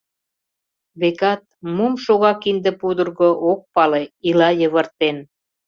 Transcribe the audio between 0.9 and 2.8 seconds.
Векат, мом шога кинде